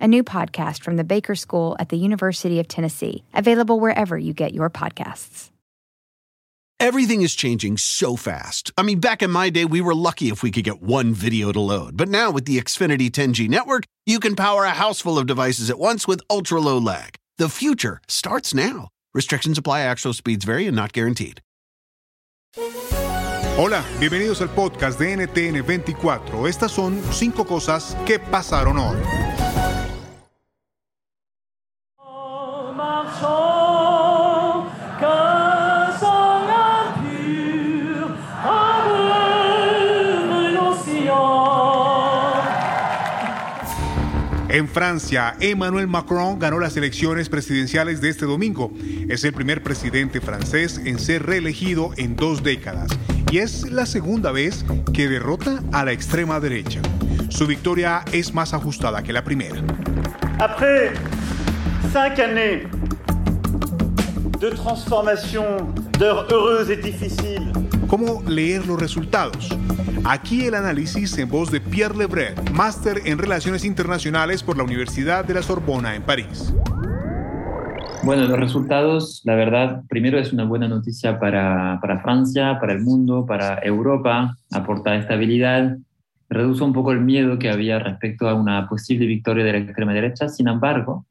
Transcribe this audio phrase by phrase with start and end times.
[0.00, 4.32] a new podcast from the Baker School at the University of Tennessee, available wherever you
[4.32, 5.50] get your podcasts.
[6.80, 8.70] Everything is changing so fast.
[8.78, 11.50] I mean, back in my day, we were lucky if we could get one video
[11.50, 11.96] to load.
[11.96, 15.70] But now with the Xfinity 10G network, you can power a house full of devices
[15.70, 17.16] at once with ultra low lag.
[17.36, 18.88] The future starts now.
[19.12, 21.40] Restrictions apply, actual speeds vary and not guaranteed.
[23.56, 26.46] Hola, bienvenidos al podcast de NTN 24.
[26.46, 28.96] Estas son cinco cosas que pasaron hoy.
[44.48, 48.72] En Francia, Emmanuel Macron ganó las elecciones presidenciales de este domingo.
[49.08, 52.88] Es el primer presidente francés en ser reelegido en dos décadas
[53.30, 56.80] y es la segunda vez que derrota a la extrema derecha.
[57.28, 59.62] Su victoria es más ajustada que la primera.
[60.38, 60.92] Après
[61.92, 62.62] cinq années
[64.40, 67.52] de transformation, d'heures heureuses et difficiles,
[67.88, 69.48] ¿Cómo leer los resultados?
[70.04, 75.24] Aquí el análisis en voz de Pierre Lebret, máster en Relaciones Internacionales por la Universidad
[75.24, 76.54] de la Sorbona en París.
[78.04, 82.80] Bueno, los resultados, la verdad, primero es una buena noticia para, para Francia, para el
[82.80, 85.76] mundo, para Europa, aporta estabilidad,
[86.30, 89.92] reduce un poco el miedo que había respecto a una posible victoria de la extrema
[89.92, 90.28] derecha.
[90.28, 91.06] Sin embargo,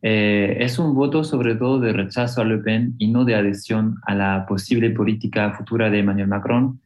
[0.00, 3.96] eh, es un voto sobre todo de rechazo a Le Pen y no de adhesión
[4.04, 6.80] a la posible política futura de Emmanuel Macron.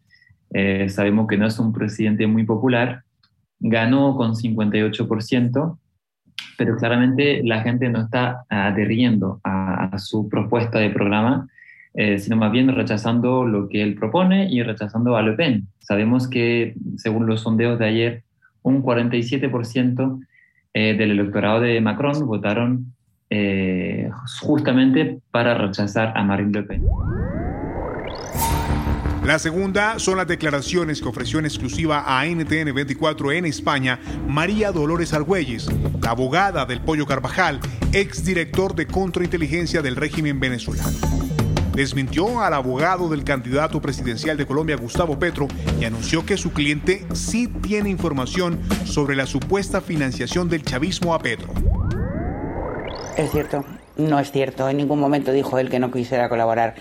[0.53, 3.03] Eh, sabemos que no es un presidente muy popular,
[3.59, 5.79] ganó con 58%,
[6.59, 11.49] pero claramente la gente no está adheriendo a, su propuesta de programa,
[11.95, 15.69] eh, sino más bien rechazando lo que él propone y rechazando a Le Pen.
[15.79, 18.23] Sabemos que, según los sondeos de ayer,
[18.63, 20.21] un 47%
[20.75, 22.93] del electorado de Macron votaron
[23.29, 24.09] eh,
[24.41, 26.85] justamente para rechazar a Marine Le Pen.
[29.27, 33.99] La segunda son las declaraciones que ofreció en exclusiva a NTN 24 en España
[34.29, 35.67] María Dolores Argüelles,
[36.01, 37.59] la abogada del Pollo Carvajal,
[37.93, 40.97] exdirector de contrainteligencia del régimen venezolano.
[41.75, 45.49] Desmintió al abogado del candidato presidencial de Colombia, Gustavo Petro,
[45.81, 51.19] y anunció que su cliente sí tiene información sobre la supuesta financiación del chavismo a
[51.19, 51.53] Petro.
[53.17, 53.65] Es cierto,
[53.97, 54.69] no es cierto.
[54.69, 56.75] En ningún momento dijo él que no quisiera colaborar.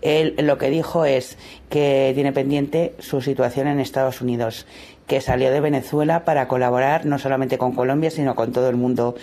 [0.00, 1.36] Él lo que dijo es
[1.68, 4.66] que tiene pendiente su situación en Estados Unidos,
[5.06, 9.14] que salió de Venezuela para colaborar no solamente con Colombia, sino con todo el mundo,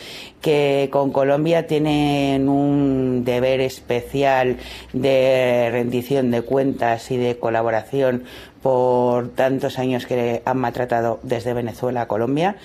[0.42, 4.58] que con Colombia tienen un deber especial
[4.94, 8.24] de rendición de cuentas y de colaboración
[8.62, 12.58] por tantos años que han maltratado desde Venezuela a Colombia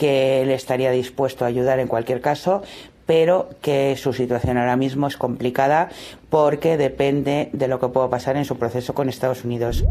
[0.00, 2.62] que él estaría dispuesto a ayudar en cualquier caso,
[3.10, 5.88] pero que su situación ahora mismo es complicada
[6.28, 9.82] porque depende de lo que pueda pasar en su proceso con Estados Unidos.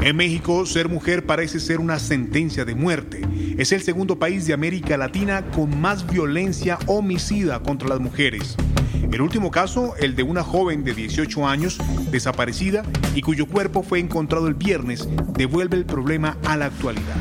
[0.00, 3.22] En México, ser mujer parece ser una sentencia de muerte.
[3.58, 8.54] Es el segundo país de América Latina con más violencia homicida contra las mujeres.
[9.10, 11.78] El último caso, el de una joven de 18 años
[12.12, 12.84] desaparecida
[13.16, 17.16] y cuyo cuerpo fue encontrado el viernes, devuelve el problema a la actualidad.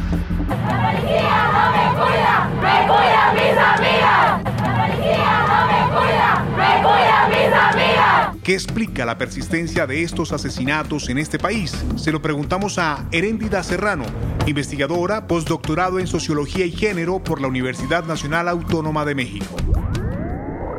[0.94, 4.44] La policía no me cuida, me cuida mis amigas.
[4.62, 8.38] La policía no me cuida, me cuida mis amigas.
[8.44, 11.74] ¿Qué explica la persistencia de estos asesinatos en este país?
[11.96, 14.04] Se lo preguntamos a Heréndida Serrano,
[14.46, 19.56] investigadora, postdoctorado en Sociología y Género por la Universidad Nacional Autónoma de México.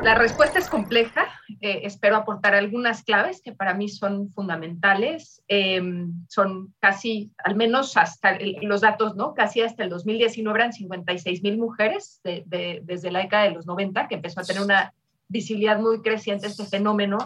[0.03, 1.27] La respuesta es compleja.
[1.65, 5.43] Eh, espero aportar algunas claves que para mí son fundamentales.
[5.49, 9.33] Em, son casi, al menos hasta los datos, ¿no?
[9.33, 14.17] Casi hasta el 2019 eran 56 mil mujeres desde la década de los 90, que
[14.17, 14.93] empezó a tener una
[15.29, 17.17] visibilidad muy creciente este fenómeno.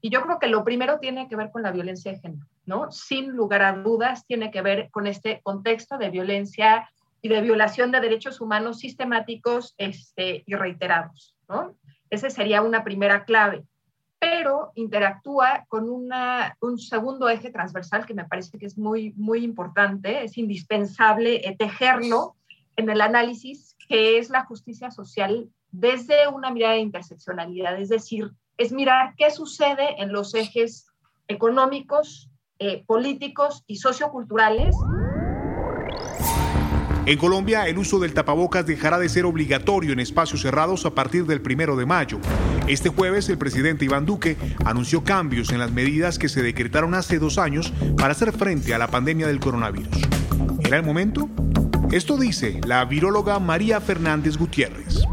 [0.00, 2.90] Y yo creo que lo primero tiene que ver con la violencia de género, ¿no?
[2.90, 6.90] Sin lugar a dudas, tiene que ver con este contexto de violencia
[7.22, 11.76] y de violación de derechos humanos sistemáticos este, y reiterados, ¿no?
[12.10, 13.62] Esa sería una primera clave,
[14.24, 20.24] pero interactúa con un segundo eje transversal que me parece que es muy, muy importante,
[20.24, 22.34] es indispensable eh, tejerlo
[22.76, 28.32] en el análisis, que es la justicia social desde una mirada de interseccionalidad, es decir,
[28.56, 30.86] es mirar qué sucede en los ejes
[31.28, 32.30] económicos,
[32.60, 34.74] eh, políticos y socioculturales.
[37.06, 41.26] En Colombia, el uso del tapabocas dejará de ser obligatorio en espacios cerrados a partir
[41.26, 42.18] del primero de mayo.
[42.66, 47.18] Este jueves, el presidente Iván Duque anunció cambios en las medidas que se decretaron hace
[47.18, 49.98] dos años para hacer frente a la pandemia del coronavirus.
[50.64, 51.28] ¿Era el momento?
[51.92, 55.04] Esto dice la viróloga María Fernández Gutiérrez.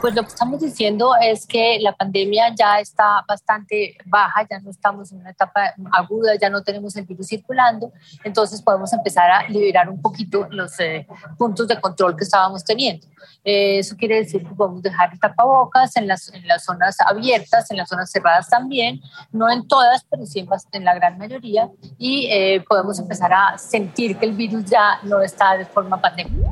[0.00, 4.70] Pues lo que estamos diciendo es que la pandemia ya está bastante baja, ya no
[4.70, 7.92] estamos en una etapa aguda, ya no tenemos el virus circulando,
[8.22, 11.04] entonces podemos empezar a liberar un poquito los eh,
[11.36, 13.08] puntos de control que estábamos teniendo.
[13.42, 17.68] Eh, eso quiere decir que podemos dejar el tapabocas en las, en las zonas abiertas,
[17.72, 19.00] en las zonas cerradas también,
[19.32, 21.68] no en todas, pero sí en, la gran mayoría,
[21.98, 26.48] y eh, podemos empezar a sentir que el virus ya no está de forma pandémica.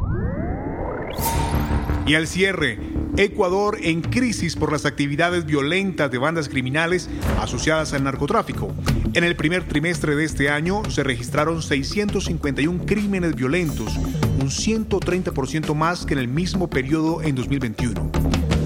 [2.07, 7.09] Y al cierre, Ecuador en crisis por las actividades violentas de bandas criminales
[7.41, 8.75] asociadas al narcotráfico.
[9.15, 16.05] En el primer trimestre de este año se registraron 651 crímenes violentos, un 130% más
[16.05, 18.13] que en el mismo periodo en 2021.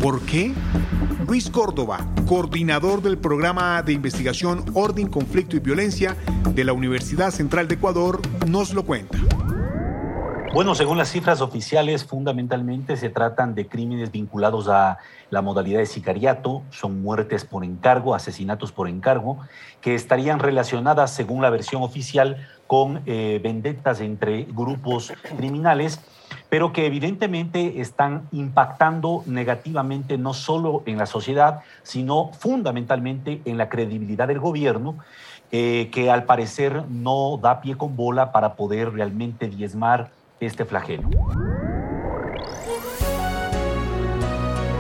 [0.02, 0.53] ¿Por qué?
[1.29, 6.17] Luis Córdoba, coordinador del programa de investigación Orden, Conflicto y Violencia
[6.55, 9.19] de la Universidad Central de Ecuador, nos lo cuenta.
[10.52, 14.99] Bueno, según las cifras oficiales, fundamentalmente se tratan de crímenes vinculados a
[15.31, 19.38] la modalidad de sicariato, son muertes por encargo, asesinatos por encargo,
[19.81, 23.41] que estarían relacionadas, según la versión oficial, con eh,
[24.00, 26.00] entre grupos criminales,
[26.49, 33.69] pero que evidentemente están impactando negativamente no solo en la sociedad, sino fundamentalmente en la
[33.69, 34.96] credibilidad del gobierno,
[35.53, 40.11] eh, que al parecer no da pie con bola para poder realmente diezmar
[40.41, 41.09] este flagelo.